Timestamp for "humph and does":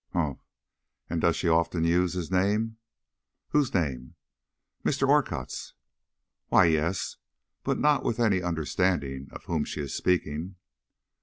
0.13-1.35